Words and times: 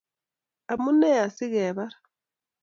amune 0.73 1.09
asikebar? 1.25 1.91